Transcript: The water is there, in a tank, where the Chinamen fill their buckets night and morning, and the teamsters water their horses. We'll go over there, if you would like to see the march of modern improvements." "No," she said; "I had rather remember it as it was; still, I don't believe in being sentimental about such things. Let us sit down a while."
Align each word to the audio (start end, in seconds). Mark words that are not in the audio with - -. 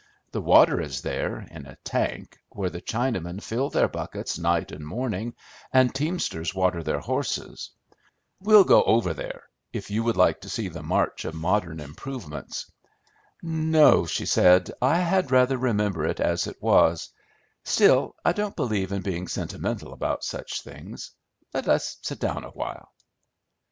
The 0.31 0.41
water 0.41 0.81
is 0.81 1.01
there, 1.03 1.41
in 1.51 1.67
a 1.67 1.77
tank, 1.83 2.35
where 2.49 2.71
the 2.71 2.81
Chinamen 2.81 3.39
fill 3.39 3.69
their 3.69 3.87
buckets 3.87 4.39
night 4.39 4.71
and 4.71 4.83
morning, 4.83 5.35
and 5.71 5.89
the 5.89 5.93
teamsters 5.93 6.55
water 6.55 6.81
their 6.81 6.99
horses. 7.01 7.69
We'll 8.39 8.63
go 8.63 8.81
over 8.85 9.13
there, 9.13 9.43
if 9.71 9.91
you 9.91 10.03
would 10.03 10.17
like 10.17 10.41
to 10.41 10.49
see 10.49 10.69
the 10.69 10.81
march 10.81 11.23
of 11.23 11.35
modern 11.35 11.79
improvements." 11.79 12.65
"No," 13.43 14.07
she 14.07 14.25
said; 14.25 14.71
"I 14.81 14.97
had 14.97 15.29
rather 15.29 15.59
remember 15.59 16.03
it 16.07 16.19
as 16.19 16.47
it 16.47 16.57
was; 16.61 17.09
still, 17.63 18.15
I 18.25 18.31
don't 18.31 18.55
believe 18.55 18.91
in 18.91 19.03
being 19.03 19.27
sentimental 19.27 19.93
about 19.93 20.23
such 20.23 20.63
things. 20.63 21.11
Let 21.53 21.67
us 21.67 21.97
sit 22.01 22.17
down 22.19 22.43
a 22.43 22.49
while." 22.49 22.89